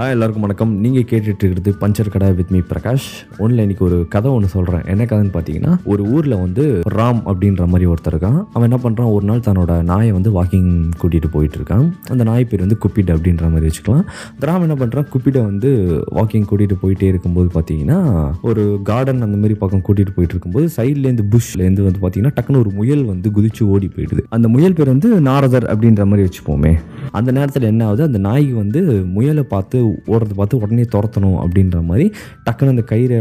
Hi 0.00 0.10
எல்லாருக்கும் 0.10 0.44
வணக்கம். 0.44 0.70
நீங்கள் 0.80 1.02
கேட்டுட்டு 1.02 1.44
இருக்கிறது 1.46 1.70
பஞ்சர் 1.80 2.10
கடை 2.10 2.32
வித் 2.32 2.50
மீ 2.50 2.58
பிரகாஷ். 2.58 3.08
ஒன்றில் 3.38 3.58
இன்னைக்கு 3.58 3.84
ஒரு 3.84 4.06
கதை 4.08 4.30
ஒன்று 4.30 4.48
சொல்கிறேன் 4.48 4.84
என்ன 4.84 5.04
கதைன்னு 5.04 5.32
பார்த்தீங்கன்னா 5.34 5.72
ஒரு 5.84 6.02
ஊரில் 6.02 6.34
வந்து 6.36 6.64
ராம் 6.98 7.20
அப்படின்ற 7.30 7.66
மாதிரி 7.66 7.86
ஒருத்தர் 7.90 8.14
இருக்கான். 8.14 8.46
அவன் 8.52 8.70
என்ன 8.70 8.78
பண்ணுறான் 8.84 9.12
ஒரு 9.12 9.24
நாள் 9.24 9.38
தன்னோட 9.38 9.82
நாயை 9.82 10.12
வந்து 10.12 10.42
வாக்கிங் 10.42 10.70
கூட்டிகிட்டு 11.02 11.30
போயிட்டு 11.30 11.58
இருக்கான். 11.58 11.92
அந்த 12.08 12.24
நாய் 12.24 12.44
பேர் 12.44 12.60
வந்து 12.60 12.78
குப்பிட் 12.84 13.12
அப்படின்ற 13.16 13.40
மாதிரி 13.40 13.66
வச்சுக்கலாம். 13.66 14.04
அந்த 14.32 14.46
ராம் 14.46 14.60
என்ன 14.60 14.74
பண்ணுறான் 14.74 15.06
குப்பிடை 15.16 15.42
வந்து 15.44 15.72
வாக்கிங் 16.14 16.46
கூட்டிகிட்டு 16.52 16.78
போயிட்டே 16.82 17.02
இருக்கும்போது 17.02 17.50
பார்த்தீங்கன்னா 17.60 18.32
ஒரு 18.42 18.80
கார்டன் 18.84 19.20
அந்த 19.20 19.36
மாதிரி 19.36 19.54
பக்கம் 19.54 19.80
கூட்டிகிட்டு 19.80 20.16
போயிட்டு 20.16 20.36
இருக்கும்போது 20.36 20.68
சைட்லேருந்து 20.76 21.26
புஷ்லேருந்து 21.34 21.84
வந்து 21.88 22.02
பார்த்தீங்கன்னா 22.02 22.34
டக்குன்னு 22.38 22.58
ஒரு 22.58 22.70
முயல் 22.70 23.04
வந்து 23.04 23.30
குதிச்சு 23.30 23.62
ஓடி 23.62 23.90
போயிடுது. 23.96 24.24
அந்த 24.28 24.48
முயல் 24.48 24.72
பேர் 24.72 24.86
வந்து 24.86 25.20
நாரதர் 25.20 25.68
அப்படின்ற 25.74 26.04
மாதிரி 26.04 26.28
வச்சுப்போமே. 26.28 26.74
அந்த 27.12 27.32
நேரத்தில் 27.32 27.62
என்ன 27.62 27.86
ஆகுது? 27.86 28.02
அந்த 28.02 28.18
நாய்க்கு 28.18 28.54
வந்து 28.54 28.82
முயலை 29.04 29.42
பார்த்து 29.42 29.88
ஓடுறத 30.12 30.34
பார்த்து 30.40 30.60
உடனே 30.64 30.84
துரத்தணும் 30.94 31.38
அப்படின்ற 31.44 31.78
மாதிரி 31.90 32.06
டக்குன்னு 32.46 32.74
அந்த 32.74 32.84
கயிறை 32.92 33.18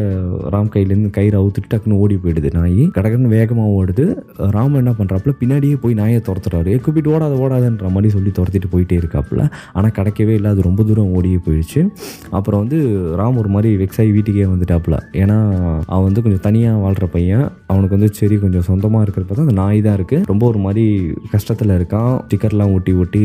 ராம் 0.55 0.71
கையிலேருந்து 0.75 1.11
கயிறை 1.17 1.37
அவுத்துட்டு 1.41 1.71
டக்குன்னு 1.73 1.99
ஓடி 2.03 2.15
போயிடுது 2.23 2.51
நாய். 2.57 2.83
கடகடன்னு 2.97 3.33
வேகமாக 3.37 3.75
ஓடுது. 3.79 4.05
ராம் 4.55 4.77
என்ன 4.81 4.93
பண்ணுறாப்புல 4.99 5.33
பின்னாடியே 5.41 5.75
போய் 5.83 5.97
நாயை 6.01 6.19
துரத்துறாரு. 6.29 6.73
கூப்பிட்டு 6.85 7.13
ஓடாத 7.15 7.33
ஓடாதுன்ற 7.43 7.89
மாதிரி 7.95 8.11
சொல்லி 8.15 8.33
துரத்திட்டு 8.39 8.71
போயிட்டே 8.73 8.97
இருக்காப்புல. 9.01 9.41
ஆனால் 9.77 9.93
கிடைக்கவே 9.99 10.33
இல்லை. 10.39 10.51
அது 10.55 10.67
ரொம்ப 10.69 10.83
தூரம் 10.89 11.13
ஓடியே 11.19 11.39
போயிடுச்சு. 11.47 11.83
அப்புறம் 12.37 12.61
வந்து 12.63 12.79
ராம் 13.21 13.39
ஒரு 13.43 13.51
மாதிரி 13.55 13.69
வெக்ஸாகி 13.83 14.11
வீட்டுக்கே 14.17 14.47
வந்துட்டாப்புல. 14.53 14.97
ஏன்னா 15.21 15.37
அவன் 15.93 16.07
வந்து 16.07 16.23
கொஞ்சம் 16.25 16.43
தனியாக 16.47 16.81
வாழ்கிற 16.85 17.07
பையன். 17.15 17.45
அவனுக்கு 17.71 17.95
வந்து 17.97 18.11
சரி 18.19 18.35
கொஞ்சம் 18.43 18.65
சொந்தமாக 18.69 19.03
இருக்கிறப்ப 19.05 19.33
தான் 19.37 19.47
அந்த 19.47 19.57
நாய் 19.61 19.81
தான் 19.87 19.97
இருக்குது 19.99 20.27
ரொம்ப 20.31 20.43
ஒரு 20.51 20.59
மாதிரி 20.65 20.85
கஷ்டத்தில் 21.33 21.73
இருக்கான். 21.79 22.13
ஸ்டிக்கர்லாம் 22.27 22.73
ஒட்டி 22.77 22.93
ஒட்டி 23.03 23.23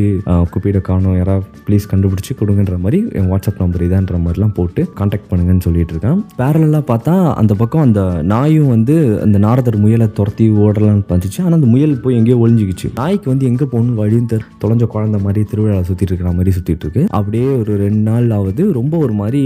குப்பிட 0.55 0.81
காணும். 0.89 1.17
யாராவது 1.21 1.47
ப்ளீஸ் 1.67 1.91
கண்டுபிடிச்சி 1.93 2.33
கொடுங்கன்ற 2.41 2.77
மாதிரி 2.85 2.99
என் 3.21 3.31
வாட்ஸ்அப் 3.35 3.63
நம்பர் 3.65 3.87
இதான்ற 3.89 4.23
மாதிரிலாம் 4.25 4.57
போட்டு 4.61 4.83
காண்டாக்ட் 5.01 5.31
பண்ணுங்கன்னு 5.31 5.67
சொல்லிட்டு 5.69 5.95
இருக்கான். 5.95 6.21
பேரலாக 6.41 6.83
பார்த்தா 6.93 7.17
அந்த 7.43 7.53
பக்கம் 7.61 7.85
அந்த 7.87 8.01
நாயும் 8.33 8.71
வந்து 8.75 8.95
அந்த 9.27 9.39
நாரதர் 9.47 9.79
முயலை 9.85 10.07
துரத்தி 10.19 10.47
ஓடலாம்னு 10.65 11.05
பார்த்துச்சு 11.11 11.41
ஆனால் 11.45 11.59
அந்த 11.59 11.69
முயல் 11.75 11.95
போய் 12.05 12.19
எங்கேயோ 12.21 12.39
ஒளிஞ்சிக்கிச்சு. 12.45 12.89
நாய்க்கு 13.01 13.29
வந்து 13.33 13.49
எங்கே 13.51 13.67
போகணும் 13.73 13.99
வழியும் 14.01 14.29
தெரி 14.33 14.45
தொலைஞ்ச 14.63 14.85
குழந்த 14.95 15.19
மாதிரி 15.25 15.43
திருவிழா 15.51 15.79
சுற்றிட்டு 15.89 16.13
இருக்கிற 16.13 16.33
மாதிரி 16.39 16.53
சுற்றிட்டு 16.57 16.85
இருக்கு. 16.87 17.03
அப்படியே 17.19 17.49
ஒரு 17.63 17.73
ரெண்டு 17.85 18.03
நாள் 18.11 18.31
ஆகுது 18.39 18.65
ரொம்ப 18.79 18.95
ஒரு 19.05 19.15
மாதிரி 19.21 19.43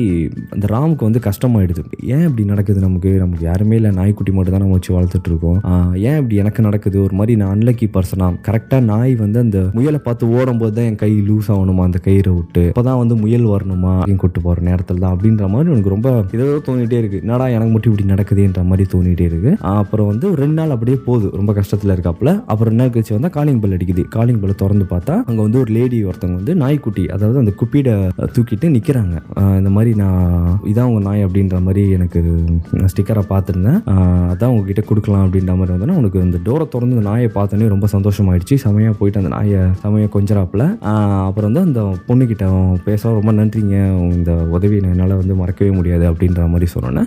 அந்த 0.54 0.64
ராமுக்கு 0.74 1.06
வந்து 1.08 1.22
கஷ்டமாயிடுது. 1.28 1.84
ஏன் 2.14 2.24
இப்படி 2.28 2.44
நடக்குது 2.52 2.80
நமக்கு? 2.86 3.12
நமக்கு 3.24 3.44
யாருமே 3.50 3.76
இல்லை. 3.80 3.92
நாய்க்குட்டி 4.00 4.32
மட்டும் 4.36 4.54
தான் 4.54 4.64
நம்ம 4.64 4.76
வச்சு 4.78 4.92
வளர்த்துட்டு 4.96 5.30
இருக்கோம். 5.32 5.58
ஏன் 6.08 6.18
இப்படி 6.20 6.36
எனக்கு 6.42 6.66
நடக்குது? 6.68 6.96
ஒரு 7.06 7.16
மாதிரி 7.20 7.36
நான் 7.40 7.52
அன்லக்கி 7.54 7.88
பர்சனாக 7.96 8.40
கரெக்டாக 8.48 8.82
நாய் 8.92 9.14
வந்து 9.24 9.38
அந்த 9.44 9.58
முயலை 9.76 10.00
பார்த்து 10.06 10.30
ஓடும்போது 10.38 10.74
தான் 10.78 10.88
என் 10.90 11.00
கை 11.02 11.12
லூஸ் 11.28 11.50
ஆகணுமா? 11.54 11.82
அந்த 11.88 12.00
கயிறை 12.06 12.32
விட்டு. 12.38 12.64
அப்பதான் 12.72 13.00
வந்து 13.02 13.16
முயல் 13.24 13.46
வரணும்? 13.54 13.77
அப்படின்னு 13.92 14.20
கூட்டு 14.22 14.40
போகிற 14.46 14.64
நேரத்தில் 14.68 15.02
தான் 15.04 15.14
அப்படின்ற 15.14 15.48
மாதிரி 15.52 15.72
எனக்கு 15.74 15.92
ரொம்ப 15.94 16.08
ஏதோ 16.36 16.46
தோணிகிட்டே 16.68 16.98
இருக்குது 17.00 17.22
என்னடா 17.24 17.46
எனக்கு 17.56 17.72
மட்டும் 17.74 17.92
இப்படி 17.92 18.08
நடக்குதுன்ற 18.12 18.62
மாதிரி 18.70 18.86
தோணிகிட்டே 18.94 19.26
இருக்குது 19.30 19.52
அப்புறம் 19.76 20.08
வந்து 20.12 20.26
ஒரு 20.30 20.38
ரெண்டு 20.44 20.58
நாள் 20.60 20.74
அப்படியே 20.74 20.98
போகுது. 21.06 21.26
ரொம்ப 21.40 21.52
கஷ்டத்தில் 21.58 21.94
இருக்காப்புல. 21.96 22.30
அப்புறம் 22.50 22.70
ரெண்டு 22.70 22.82
நாள் 22.82 22.92
கழிச்சு 22.94 23.14
வந்தால் 23.16 23.34
காலிங் 23.36 23.60
பெல் 23.62 23.76
அடிக்குது 23.76 24.04
காலிங் 24.16 24.40
பெல் 24.42 24.58
திறந்து 24.62 24.86
பார்த்தா 24.94 25.14
அங்கே 25.28 25.40
வந்து 25.46 25.60
ஒரு 25.62 25.70
லேடி 25.78 25.98
ஒருத்தவங்க 26.08 26.38
வந்து 26.40 26.54
நாய்க்குட்டி 26.62 27.04
அதாவது 27.16 27.38
அந்த 27.42 27.52
குப்பீடை 27.60 27.94
தூக்கிட்டு 28.36 28.66
நிற்கிறாங்க 28.76 29.14
இந்த 29.60 29.70
மாதிரி 29.76 29.92
நான் 30.02 30.24
இதான் 30.72 30.88
உங்கள் 30.90 31.06
நாய் 31.08 31.24
அப்படின்ற 31.26 31.58
மாதிரி 31.66 31.84
எனக்கு 31.96 32.20
ஸ்டிக்கரை 32.92 33.24
பார்த்துருந்தேன். 33.32 33.80
அதான் 34.32 34.50
உங்ககிட்ட 34.52 34.82
கொடுக்கலாம் 34.90 35.24
அப்படின்ற 35.26 35.54
மாதிரி 35.60 35.74
வந்தோன்னா 35.74 35.98
உனக்கு 36.02 36.18
அந்த 36.26 36.40
டோரை 36.46 36.66
திறந்து 36.74 36.96
அந்த 36.96 37.06
நாயை 37.10 37.28
பார்த்தோன்னே 37.36 37.68
ரொம்ப 37.74 37.86
சந்தோஷமாயிடுச்சு. 37.94 38.56
செமையாக 38.64 38.94
போயிட்டு 39.00 39.20
அந்த 39.22 39.32
நாயை 39.36 39.60
செமையாக 39.82 40.10
கொஞ்சறாப்புல 40.16 40.64
அப்புறம் 41.26 41.48
வந்து 41.50 41.64
அந்த 41.68 41.80
பொண்ணுக்கிட்ட 42.08 42.44
அவன் 42.50 42.80
பேச 42.88 43.12
ரொம்ப 43.18 43.32
நன்றி 43.38 43.57
கொடுத்தீங்க 43.58 43.76
இந்த 44.18 44.32
உதவியை 44.56 44.80
என்னால் 44.92 45.14
வந்து 45.20 45.34
மறக்கவே 45.40 45.70
முடியாது 45.78 46.04
அப்படின்ற 46.10 46.42
மாதிரி 46.52 46.66
சொன்னோன்னே 46.74 47.02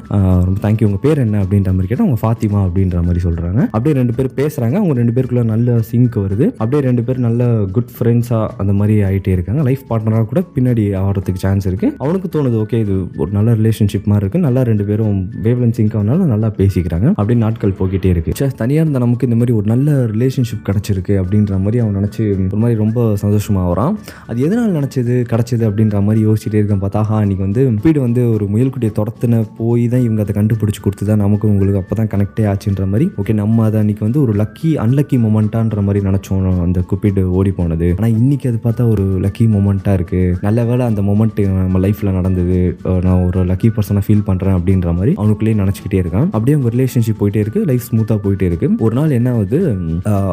ரொம்ப 0.48 0.58
தேங்க்யூ 0.66 0.86
உங்கள் 0.90 1.04
பேர் 1.06 1.22
என்ன? 1.26 1.38
அப்படின்ற 1.44 1.70
மாதிரி 1.76 1.90
கேட்டால் 1.92 2.08
அவங்க 2.08 2.22
ஃபாத்திமா 2.24 2.60
அப்படின்ற 2.68 2.98
மாதிரி 3.08 3.22
சொல்கிறாங்க 3.28 3.62
அப்படியே 3.76 3.96
ரெண்டு 4.00 4.14
பேர் 4.18 4.30
பேசுகிறாங்க 4.40 4.76
அவங்க 4.82 4.96
ரெண்டு 5.02 5.14
பேருக்குள்ள 5.16 5.44
நல்ல 5.54 5.78
சிங்க் 5.92 6.18
வருது. 6.26 6.46
அப்படியே 6.62 6.82
ரெண்டு 6.88 7.04
பேர் 7.08 7.20
நல்ல 7.28 7.48
குட் 7.76 7.92
ஃப்ரெண்ட்ஸாக 7.98 8.50
அந்த 8.62 8.74
மாதிரி 8.80 8.96
ஆகிட்டே 9.10 9.34
இருக்காங்க. 9.38 9.62
லைஃப் 9.70 9.84
பார்ட்னராக 9.92 10.28
கூட 10.32 10.42
பின்னாடி 10.56 10.86
ஆகிறதுக்கு 11.02 11.44
சான்ஸ் 11.46 11.68
இருக்குது 11.72 11.96
அவனுக்கு 12.04 12.30
தோணுது 12.36 12.60
ஓகே 12.64 12.80
இது 12.86 12.96
ஒரு 13.24 13.32
நல்ல 13.38 13.50
ரிலேஷன்ஷிப் 13.62 14.10
மாதிரி 14.12 14.24
இருக்குது 14.26 14.46
நல்லா 14.48 14.64
ரெண்டு 14.72 14.86
பேரும் 14.90 15.20
வேவ்லன் 15.48 15.76
சிங்க் 15.80 15.98
ஆனாலும் 16.02 16.32
நல்லா 16.34 16.52
பேசிக்கிறாங்க. 16.60 17.08
அப்படின்னு 17.20 17.46
நாட்கள் 17.48 17.78
போய்கிட்டே 17.80 18.12
இருக்குது 18.16 18.38
சே 18.42 18.50
தனியாக 18.64 18.86
இருந்த 18.86 19.02
நமக்கு 19.06 19.28
இந்த 19.30 19.40
மாதிரி 19.42 19.56
ஒரு 19.60 19.68
நல்ல 19.74 19.92
ரிலேஷன்ஷிப் 20.14 20.66
கிடச்சிருக்கு 20.70 21.14
அப்படின்ற 21.24 21.60
மாதிரி 21.66 21.80
அவன் 21.84 21.98
நினச்சி 22.00 22.22
ஒரு 22.52 22.62
மாதிரி 22.64 22.78
ரொம்ப 22.84 23.00
சந்தோஷமாக 23.24 23.66
வரான். 23.72 23.96
அது 24.30 24.40
எதனால் 24.48 24.76
நினச்சது 24.80 25.16
கிடச்சிது 25.32 25.64
அப்படின்ற 25.70 25.98
மாதிரி 26.08 26.22
யோசிச்சுட்டே 26.42 26.60
இருக்கேன் 26.62 26.82
பார்த்தா. 26.84 27.00
ஆஹா 27.06 27.16
அன்றைக்கி 27.24 27.44
வந்து 27.48 27.62
ஸ்பீடு 27.80 28.00
வந்து 28.06 28.22
ஒரு 28.36 28.46
முயல்குட்டியை 28.54 28.92
துரத்துன 29.00 29.40
போய் 29.58 29.84
தான் 29.94 30.04
இவங்க 30.06 30.22
அதை 30.26 30.34
கண்டுபிடிச்சி 30.38 30.82
கொடுத்து 30.86 31.06
தான் 31.10 31.22
நமக்கு 31.24 31.46
உங்களுக்கு 31.52 31.80
அப்போ 31.82 31.96
தான் 32.00 32.10
கனெக்டே 32.14 32.44
ஆச்சுன்ற 32.52 32.86
மாதிரி. 32.92 33.06
ஓகே 33.22 33.34
நம்ம 33.42 33.66
அதை 33.68 33.78
அன்றைக்கி 33.82 34.04
வந்து 34.08 34.20
ஒரு 34.26 34.34
லக்கி 34.42 34.70
அன்லக்கி 34.84 35.18
மொமெண்ட்டான்ற 35.26 35.82
மாதிரி 35.88 36.02
நினச்சோம் 36.08 36.48
அந்த 36.66 36.80
குப்பீடு 36.92 37.24
ஓடி 37.40 37.52
போனது. 37.60 37.90
ஆனால் 37.98 38.16
இன்றைக்கி 38.22 38.48
அது 38.52 38.60
பார்த்தா 38.66 38.88
ஒரு 38.94 39.06
லக்கி 39.26 39.46
மொமெண்ட்டாக 39.56 39.98
இருக்குது 40.00 40.38
நல்ல 40.48 40.66
வேளை 40.70 40.86
அந்த 40.92 41.04
மொமெண்ட் 41.10 41.42
நம்ம 41.60 41.82
லைஃப்பில் 41.86 42.16
நடந்தது. 42.20 42.60
நான் 43.08 43.24
ஒரு 43.28 43.42
லக்கி 43.52 43.72
பர்சனாக 43.78 44.06
ஃபீல் 44.08 44.26
பண்ணுறேன் 44.30 44.58
அப்படின்ற 44.60 44.90
மாதிரி 45.00 45.14
அவனுக்குள்ளேயே 45.22 45.60
நினச்சிக்கிட்டே 45.64 46.02
இருக்கான். 46.04 46.28
அப்படியே 46.36 46.58
அவங்க 46.58 46.72
ரிலேஷன்ஷிப் 46.78 47.20
போயிட்டே 47.22 47.42
இருக்குது 47.46 47.68
லைஃப் 47.72 47.88
ஸ்மூத்தாக 47.90 48.20
போயிட்டே 48.26 48.48
இருக்குது 48.52 48.80
ஒரு 48.88 48.94
நாள் 49.00 49.16
என்ன 49.20 49.30
ஆகுது? 49.38 49.62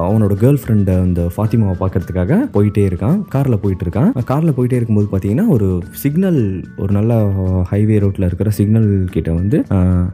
அவனோட 0.09 0.33
கேர்ள் 0.45 0.61
ஃப்ரெண்டை 0.63 0.97
அந்த 1.07 1.23
ஃபாத்திமாவை 1.37 1.77
பார்க்கறதுக்காக 1.83 2.41
போயிட்டே 2.57 2.85
இருக்கான். 2.91 3.19
காரில் 3.37 3.61
போயிட்டு 3.65 3.85
இருக்கான். 3.87 4.11
காரில் 4.33 4.57
போயிட்டே 4.59 4.77
இருக்கும்போது 4.79 5.09
பார்த்தீங்கன்னா 5.13 5.47
ஒரு 5.57 5.69
சிக்னல் 6.03 6.41
ஒரு 6.83 6.93
நல்ல 6.97 7.13
ஹைவே 7.71 7.97
ரோட்டில் 8.03 8.27
இருக்கிற 8.27 8.49
சிக்னல் 8.59 8.89
கிட்ட 9.15 9.31
வந்து 9.39 9.57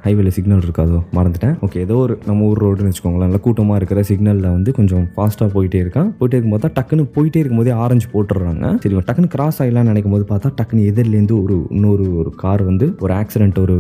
ஹைவேல 0.05 0.31
சிக்னல் 0.37 0.63
இருக்காதோ 0.67 0.99
மறந்துட்டேன். 1.17 1.55
ஓகே 1.67 1.79
ஏதோ 1.87 1.97
ஒரு 2.05 2.15
நம்ம 2.29 2.47
ஊர் 2.51 2.61
ரோடுன்னு 2.65 2.91
வச்சுக்கோங்களேன். 2.91 3.27
நல்ல 3.29 3.39
கூட்டமாக 3.47 3.79
இருக்கிற 3.81 4.03
சிக்னலில் 4.11 4.49
வந்து 4.57 4.71
கொஞ்சம் 4.79 5.05
ஃபாஸ்ட்டாக 5.15 5.49
போயிட்டே 5.57 5.79
இருக்கான். 5.85 6.09
போயிட்டே 6.19 6.37
இருக்கும்போது 6.37 6.65
தான் 6.67 6.75
டக்குன்னு 6.79 7.05
போயிட்டே 7.17 7.41
இருக்கும்போதே 7.43 7.75
ஆரஞ்சு 7.85 8.09
போட்டுடுறாங்க. 8.15 8.71
சரி 8.85 9.03
டக்குன்னு 9.09 9.33
கிராஸ் 9.35 9.59
ஆகலாம்னு 9.65 9.93
நினைக்கும் 9.93 10.15
போது 10.17 10.27
பார்த்தா 10.33 10.53
டக்குன்னு 10.61 10.87
எதிரிலேருந்து 10.93 11.37
ஒரு 11.45 11.57
இன்னொரு 11.79 12.07
ஒரு 12.23 12.33
கார் 12.45 12.65
வந்து 12.71 12.89
ஒரு 13.07 13.15
ஆக்சிடென்ட் 13.21 13.61
ஒரு 13.65 13.77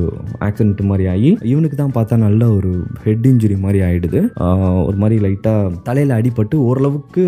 ஆக்சிடென்ட் 0.49 0.83
மாதிரி 0.91 1.07
ஆகி 1.15 1.31
இவனுக்கு 1.53 1.79
தான் 1.83 1.95
பார்த்தா 1.99 2.21
நல்ல 2.27 2.51
ஒரு 2.59 2.73
ஹெட் 3.07 3.27
இன்ஜுரி 3.33 3.59
மாதிரி 3.65 3.81
ஆகிடுது 3.89 4.23
ஒரு 4.89 4.97
மாதிரி 5.05 5.19
லைட்டாக 5.27 5.73
தலையில் 5.89 6.17
அடிபட்டு 6.19 6.59
ஓரளவுக்கு 6.69 7.25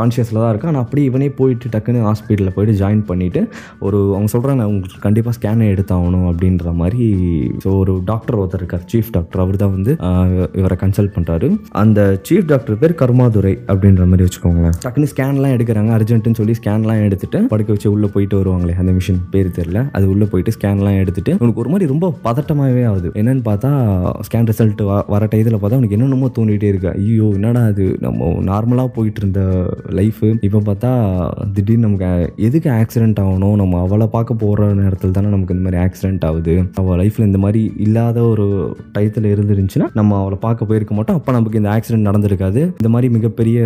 கான்ஷியஸில் 0.00 0.42
தான் 0.42 0.52
இருக்கான். 0.52 0.72
ஆனால் 0.74 0.84
அப்படியே 0.86 1.06
இவனே 1.12 1.30
போயிட்டு 1.40 1.72
டக்குன்னு 1.76 2.06
ஹாஸ்பிட்டலில் 2.08 2.54
போயிட்டு 2.58 2.76
ஜாயின் 2.82 3.06
பண்ணிவிட்டு 3.12 3.42
ஒரு 3.86 3.98
அவங்க 4.16 4.30
சொல்கிறாங்க 4.34 4.64
உங்களுக்கு 4.72 5.00
கண்டிப்பாக 5.06 5.34
ஸ்கேனை 5.38 5.66
எடுத்தாகணும் 5.74 6.26
அப்படின்ற 6.30 6.72
மாதிரி. 6.80 7.06
ஸோ 7.64 7.68
ஒரு 7.82 7.94
டாக்டர் 8.10 8.38
ஒருத்தர் 8.40 8.62
இருக்கார் 8.62 8.84
சீஃப் 8.92 9.10
டாக்டர் 9.16 9.42
அவர் 9.44 9.60
தான் 9.62 9.72
வந்து 9.76 9.92
இவரை 10.60 10.78
கன்சல்ட் 10.84 11.14
பண்ணுறாரு 11.16 11.50
அந்த 11.82 12.00
சீஃப் 12.28 12.48
டாக்டர் 12.52 12.78
பேர் 12.82 12.96
கர்மாதுரை 13.02 13.54
அப்படின்ற 13.72 14.06
மாதிரி 14.10 14.26
வச்சுக்கோங்களேன். 14.26 14.74
டக்குன்னு 14.84 15.10
ஸ்கேன்லாம் 15.12 15.54
எடுக்கிறாங்க 15.56 15.92
அர்ஜென்ட்னு 15.98 16.38
சொல்லி 16.40 16.56
ஸ்கேன்லாம் 16.60 17.02
எடுத்துட்டு 17.08 17.40
படுக்க 17.52 17.70
வச்சு 17.76 17.88
உள்ளே 17.94 18.10
போயிட்டு 18.14 18.38
வருவாங்களே 18.40 18.76
அந்த 18.82 18.92
மிஷின் 18.98 19.20
பேர் 19.34 19.54
தெரியல. 19.58 19.82
அது 19.98 20.04
உள்ளே 20.14 20.28
போயிட்டு 20.32 20.54
ஸ்கேன்லாம் 20.56 20.98
எடுத்துட்டு 21.02 21.34
உனக்கு 21.42 21.62
ஒரு 21.64 21.72
மாதிரி 21.74 21.90
ரொம்ப 21.94 22.12
பதட்டமாகவே 22.26 22.84
ஆகுது. 22.90 23.08
என்னன்னு 23.20 23.44
பார்த்தா 23.50 23.70
ஸ்கேன் 24.28 24.48
ரிசல்ட் 24.52 24.82
வர 25.14 25.22
டயத்தில் 25.32 25.58
பார்த்தா 25.62 25.80
உனக்கு 25.80 25.96
என்னென்னமோ 25.98 26.30
தோண்டிகிட்டே 26.38 26.70
இருக்கு. 26.72 26.90
ஐயோ 27.02 27.26
என்னடா 27.38 27.62
அது 27.72 27.84
நம்ம 28.06 28.28
நார்மலாக 28.50 28.90
போயிட்டு 28.96 29.20
இருந்த 29.22 29.40
லைஃப் 29.98 30.22
இப்போ 30.46 30.60
பார்த்தா 30.68 30.90
திடீர்னு 31.56 31.86
நமக்கு 31.86 32.08
எதுக்கு 32.46 32.68
ஆக்சிடென்ட் 32.80 33.20
ஆகணும்? 33.24 33.56
நம்ம 33.60 33.80
அவளை 33.86 33.97
அவளை 33.98 34.06
பார்க்க 34.16 34.34
போகிற 34.42 34.66
நேரத்தில் 34.80 35.14
தானே 35.14 35.28
நமக்கு 35.32 35.54
இந்த 35.54 35.64
மாதிரி 35.66 35.78
ஆக்சிடென்ட் 35.84 36.24
ஆகுது. 36.28 36.52
அவள் 36.80 36.98
லைஃப்பில் 37.00 37.26
இந்த 37.28 37.38
மாதிரி 37.44 37.60
இல்லாத 37.84 38.18
ஒரு 38.32 38.44
டயத்தில் 38.94 39.26
இருந்துருந்துச்சுன்னா 39.32 39.86
நம்ம 39.98 40.18
அவளை 40.22 40.36
பார்க்க 40.44 40.68
போயிருக்க 40.70 40.92
மாட்டோம். 40.98 41.16
அப்போ 41.18 41.30
நமக்கு 41.36 41.58
இந்த 41.60 41.70
ஆக்சிடென்ட் 41.76 42.08
நடந்திருக்காது. 42.08 42.60
இந்த 42.80 42.90
மாதிரி 42.94 43.08
மிகப்பெரிய 43.16 43.58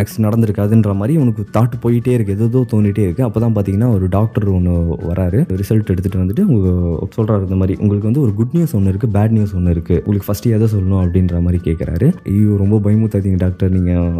ஆக்சிடென்ட் 0.00 0.26
நடந்திருக்காதுன்ற 0.28 0.92
மாதிரி 1.00 1.16
உனக்கு 1.24 1.44
தாட்டு 1.56 1.78
போயிட்டே 1.84 2.14
இருக்கு. 2.16 2.36
ஏதோ 2.38 2.62
தோண்டிட்டே 2.72 3.04
இருக்குது 3.06 3.26
அப்போ 3.28 3.42
தான் 3.44 3.56
பார்த்தீங்கன்னா 3.58 3.90
ஒரு 3.96 4.08
டாக்டர் 4.16 4.46
ஒன்று 4.56 4.76
வராரு. 5.10 5.40
ரிசல்ட் 5.62 5.92
எடுத்துகிட்டு 5.94 6.22
வந்துட்டு 6.22 6.46
உங்கள் 6.54 7.10
சொல்கிறாரு 7.16 7.44
இந்த 7.48 7.58
மாதிரி. 7.62 7.76
உங்களுக்கு 7.82 8.08
வந்து 8.10 8.22
ஒரு 8.24 8.34
குட் 8.40 8.56
நியூஸ் 8.56 8.74
ஒன்று 8.80 8.92
இருக்குது 8.94 9.14
பேட் 9.18 9.36
நியூஸ் 9.36 9.54
ஒன்று 9.60 9.74
இருக்குது 9.76 10.00
உங்களுக்கு 10.06 10.28
ஃபஸ்ட்டு 10.30 10.54
எதை 10.58 10.68
சொல்லணும் 10.74 11.02
அப்படின்ற 11.04 11.42
மாதிரி 11.48 11.60
கேட்குறாரு 11.68 12.08
ஐயோ 12.32 12.56
ரொம்ப 12.64 12.80
பயமுத்தாதீங்க 12.88 13.40
டாக்டர் 13.44 13.76
நீங்கள் 13.76 14.10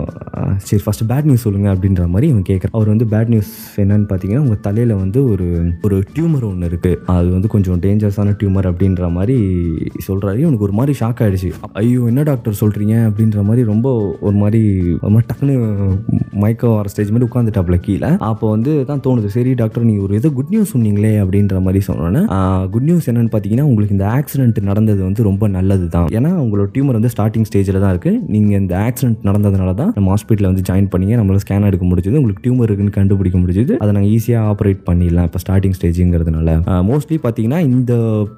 சரி 0.68 0.82
ஃபஸ்ட்டு 0.86 1.08
பேட் 1.12 1.28
நியூஸ் 1.30 1.46
சொல்லுங்கள் 1.48 1.74
அப்படின்ற 1.74 2.04
மாதிரி 2.14 2.28
இவன் 2.34 2.46
கேட்குறான் 2.52 2.76
அவர் 2.78 2.92
வந்து 2.94 3.08
பேட் 3.14 3.32
நியூஸ் 3.34 3.52
என்னன்னு 3.84 4.08
பார்த்தீங்கன்னா 4.12 4.44
உங்கள் 4.46 4.62
தலையில் 4.68 4.94
வந்து 5.02 5.20
ஒரு 5.32 5.46
ஒரு 5.86 5.96
டியூமர் 6.14 6.46
ஒன்று 6.50 6.70
இருக்குது 6.70 6.98
அது 7.14 7.28
வந்து 7.36 7.48
கொஞ்சம் 7.54 7.80
டேஞ்சரஸான 7.84 8.34
டியூமர் 8.40 8.68
அப்படின்ற 8.70 9.10
மாதிரி 9.16 9.36
சொல்கிறாரு 10.08 10.38
இவனுக்கு 10.44 10.66
ஒரு 10.68 10.76
மாதிரி 10.80 10.94
ஷாக் 11.00 11.22
ஆகிடுச்சு 11.24 11.50
ஐயோ 11.82 12.02
என்ன 12.12 12.24
டாக்டர் 12.30 12.60
சொல்கிறீங்க 12.62 12.94
அப்படின்ற 13.08 13.42
மாதிரி 13.48 13.64
ரொம்ப 13.72 13.88
ஒரு 14.26 14.36
மாதிரி 14.42 14.62
ஒரு 15.04 15.12
மாதிரி 15.14 15.28
டக்குன்னு 15.30 15.56
மயக்கம் 16.42 16.76
வர 16.78 16.88
ஸ்டேஜ் 16.92 17.12
மாதிரி 17.14 17.26
உட்காந்துட்டாப்புல 17.28 17.76
கீழே. 17.86 18.08
அப்போ 18.30 18.46
வந்து 18.54 18.72
தான் 18.88 19.02
தோணுது 19.04 19.28
சரி 19.34 19.50
டாக்டர் 19.60 19.86
நீங்கள் 19.88 20.04
ஒரு 20.06 20.14
ஏதோ 20.20 20.28
குட் 20.38 20.52
நியூஸ் 20.54 20.72
சொன்னீங்களே 20.74 21.12
அப்படின்ற 21.22 21.60
மாதிரி 21.66 21.80
சொன்னோன்னே 21.88 22.22
குட் 22.74 22.88
நியூஸ் 22.88 23.08
என்னென்னு 23.10 23.32
பார்த்தீங்கன்னா 23.34 23.66
உங்களுக்கு 23.70 23.96
இந்த 23.96 24.06
ஆக்சிடென்ட் 24.18 24.58
நடந்தது 24.70 25.00
வந்து 25.08 25.22
ரொம்ப 25.28 25.48
நல்லது 25.56 25.86
தான். 25.94 26.08
ஏன்னா 26.18 26.30
உங்களோட 26.44 26.68
டியூமர் 26.74 26.98
வந்து 26.98 27.12
ஸ்டார்டிங் 27.14 27.46
ஸ்டேஜில் 27.48 27.80
தான் 27.84 27.92
இருக்குது 27.94 28.20
நீங்கள் 28.34 28.58
இந்த 28.62 28.74
ஆக்சிடென்ட் 28.86 29.26
நடந்ததுனால 29.28 29.74
தான் 29.80 29.92
நம்ம 29.98 30.10
ஹாஸ்பிட்டலில் 30.14 30.50
வந்து 30.52 30.64
ஜாயின் 30.70 30.90
பண்ணிங்க. 30.94 31.14
நம்மளால் 31.20 31.42
ஸ்கேன் 31.44 31.68
எடுக்க 31.70 31.86
முடிஞ்சது. 31.90 32.16
உங்களுக்கு 32.20 32.44
டியூமர் 32.46 32.68
இருக்குன்னு 32.68 32.96
கண்டுபிடிக்க 32.98 33.38
முடிஞ்சது. 33.44 33.72
அதை 33.82 33.90
நாங்கள் 33.96 34.12
ஈஸியாக 34.16 34.50
ஆப்ரேட் 34.52 34.82
பண்ணிடலாம். 34.88 35.28
இப்போ 35.30 35.42
ஸ்டார்டிங் 35.44 35.76
ஸ்டேஜுங்கிறதுனால 35.78 36.56
மோஸ்ட்லி 36.90 37.18
பார்த்தீங்கன்னா 37.24 37.60
இந்த 37.70 37.92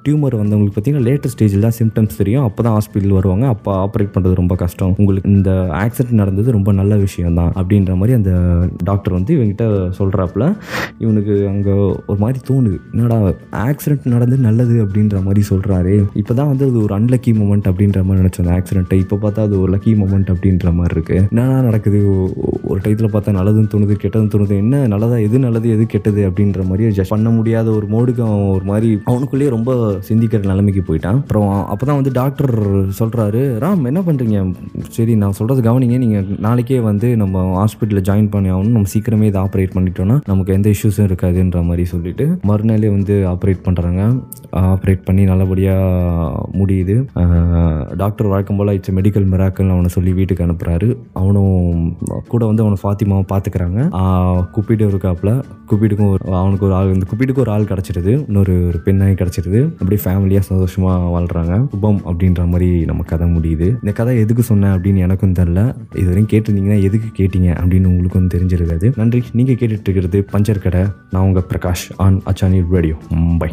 டியூமர் 0.05 0.39
வந்தவங்களுக்கு 0.41 0.75
பார்த்தீங்கன்னா 0.77 1.07
லேட்டர் 1.09 1.33
ஸ்டேஜில் 1.33 1.65
தான் 1.65 1.77
சிம்டம்ஸ் 1.79 2.19
தெரியும். 2.21 2.45
அப்போ 2.47 2.61
தான் 2.67 2.75
ஹாஸ்பிட்டல் 2.77 3.15
வருவாங்க. 3.19 3.45
அப்போ 3.55 3.71
ஆப்ரேட் 3.85 4.11
பண்ணுறது 4.15 4.39
ரொம்ப 4.41 4.55
கஷ்டம். 4.63 4.93
உங்களுக்கு 5.01 5.29
இந்த 5.35 5.51
ஆக்சிடென்ட் 5.83 6.21
நடந்தது 6.23 6.55
ரொம்ப 6.57 6.71
நல்ல 6.79 6.93
விஷயம் 7.05 7.37
தான் 7.39 7.51
அப்படின்ற 7.59 7.91
மாதிரி 7.99 8.15
அந்த 8.19 8.31
டாக்டர் 8.89 9.15
வந்து 9.17 9.31
இவங்ககிட்ட 9.37 9.65
சொல்கிறாப்புல 9.99 10.45
இவனுக்கு 11.03 11.35
அங்கே 11.51 11.75
ஒரு 12.11 12.19
மாதிரி 12.23 12.39
தோணுது. 12.49 12.77
என்னடா 12.93 13.17
ஆக்சிடென்ட் 13.67 14.07
நடந்து 14.15 14.37
நல்லது 14.47 14.75
அப்படின்ற 14.85 15.17
மாதிரி 15.27 15.43
சொல்கிறாரு 15.51 15.95
இப்போ 16.21 16.33
தான் 16.39 16.49
வந்து 16.51 16.65
அது 16.69 16.79
ஒரு 16.85 16.95
அன்லக்கி 16.99 17.33
மூமெண்ட் 17.39 17.69
அப்படின்ற 17.71 18.01
மாதிரி 18.07 18.21
நினச்சோம் 18.23 18.45
அந்த 18.45 18.55
ஆக்சிடென்ட்டை 18.59 18.99
இப்போ 19.03 19.19
பார்த்தா 19.25 19.45
அது 19.47 19.55
ஒரு 19.63 19.71
லக்கி 19.75 19.93
மூமெண்ட் 20.01 20.31
அப்படின்ற 20.35 20.73
மாதிரி 20.79 20.95
இருக்குது 20.97 21.21
என்னடா 21.31 21.57
நடக்குது? 21.69 21.99
ஒரு 22.71 22.79
டயத்தில் 22.85 23.13
பார்த்தா 23.15 23.37
நல்லதும் 23.39 23.71
தோணுது 23.73 23.95
கெட்டதுன்னு 24.03 24.33
தோணுது. 24.35 24.55
என்ன 24.63 24.81
நல்லதா 24.93 25.17
எது 25.27 25.37
நல்லது 25.45 25.67
எது 25.75 25.83
கெட்டது 25.93 26.21
அப்படின்ற 26.29 26.61
மாதிரி 26.69 26.85
ஜஸ்ட் 26.97 27.13
பண்ண 27.13 27.29
முடியாத 27.37 27.67
ஒரு 27.77 27.87
மோடுக்கு 27.93 28.21
அவன் 28.27 28.45
ஒரு 28.55 28.65
மாதிரி 28.71 28.89
அவனுக்குள்ளேயே 29.09 29.51
ரொம்ப 29.55 29.71
சிந்திக்கிற 30.09 30.41
நிலைமைக்கு 30.51 30.83
போயிட்டான். 30.89 31.19
அப்புறம் 31.23 31.51
அப்போ 31.73 31.83
தான் 31.89 31.99
வந்து 31.99 32.13
டாக்டர் 32.19 32.53
சொல்கிறாரு 32.99 33.41
ராம் 33.63 33.87
என்ன 33.91 34.01
பண்ணுறீங்க 34.07 34.37
சரி 34.97 35.15
நான் 35.23 35.37
சொல்கிறது 35.39 35.61
கவனிங்க. 35.69 35.97
நீங்கள் 36.03 36.27
நாளைக்கே 36.47 36.79
வந்து 36.89 37.09
நம்ம 37.23 37.43
ஹாஸ்பிட்டலில் 37.61 38.07
ஜாயின் 38.09 38.31
பண்ணி 38.35 38.49
ஆகணும். 38.55 38.75
நம்ம 38.77 38.91
சீக்கிரமே 38.93 39.29
இதை 39.31 39.41
ஆப்ரேட் 39.45 39.75
பண்ணிட்டோம்னா 39.77 40.17
நமக்கு 40.31 40.55
எந்த 40.57 40.67
இஷ்யூஸும் 40.75 41.07
இருக்காதுன்ற 41.09 41.61
மாதிரி 41.69 41.85
சொல்லிட்டு 41.93 42.27
மறுநாளே 42.51 42.89
வந்து 42.97 43.15
ஆப்ரேட் 43.33 43.65
பண்ணுறாங்க 43.67 44.01
ஆப்ரேட் 44.73 45.05
பண்ணி 45.07 45.23
நல்லபடியாக 45.31 46.45
முடியுது. 46.59 46.95
டாக்டர் 48.01 48.31
வழக்கம் 48.33 48.59
போல் 48.59 48.73
இட்ஸ் 48.77 48.95
மெடிக்கல் 48.99 49.27
மிராக்கல் 49.33 49.73
அவனை 49.75 49.89
சொல்லி 49.95 50.11
வீட்டுக்கு 50.19 50.45
அனுப்புகிறாரு 50.45 50.89
அவனும் 51.21 51.55
கூட 52.33 52.41
வந்து 52.49 52.63
அவனை 52.65 52.77
ஃபாத்திமாவை 52.83 53.25
பார்த்துக்கிறாங்க. 53.33 53.79
கூப்பிட்டு 54.55 54.91
இருக்காப்புல 54.91 55.31
கூப்பிட்டுக்கும் 55.69 56.11
ஒரு 56.13 56.23
அவனுக்கு 56.41 56.65
ஒரு 56.67 56.75
ஆள் 56.77 56.93
இந்த 56.93 57.05
குப்பிட்டுக்கு 57.09 57.43
ஒரு 57.43 57.51
ஆள் 57.51 57.67
கிடச்சிருது. 57.71 58.13
இன்னொரு 58.27 58.53
ஒரு 58.67 58.79
பெண்ணாகி 58.85 59.15
கிடச்சிருது. 59.19 59.59
அப்படியே 59.81 59.99
ஃபேமிலியாக 60.03 60.45
சந்தோஷமாக 60.49 61.03
வாழ்கிறாங்க 61.15 61.53
சுபம் 61.71 62.01
அப்படின்ற 62.05 62.47
மாதிரி 62.51 62.69
நம்ம 62.85 63.03
கதை 63.11 63.27
முடியுது. 63.35 63.67
இந்த 63.83 63.91
கதை 63.99 64.17
எதுக்கு 64.25 64.43
சொன்னேன் 64.43 64.73
அப்படின்னு 64.75 65.03
எனக்கும் 65.07 65.35
தெரில 65.39 65.59
இது 65.97 66.07
வரையும் 66.09 66.31
கேட்டிருந்தீங்கன்னா 66.31 66.81
எதுக்கு 66.89 67.09
கேட்டீங்க 67.17 67.49
அப்படின்னு 67.61 67.91
உங்களுக்கும் 67.91 68.27
தெரிஞ்சிருக்காது. 68.33 68.91
நன்றி. 68.95 69.23
நீங்கள் 69.31 69.55
கேட்டுட்டு 69.55 69.85
இருக்கிறது 69.85 70.25
பஞ்சர் 70.31 70.61
கடை. 70.61 70.83
நான் 71.11 71.23
உங்கள் 71.23 71.47
பிரகாஷ் 71.49 71.87
ஆன் 71.97 72.21
அச்சானி 72.25 72.63
ரேடியோ. 72.71 72.95
பை. 73.39 73.51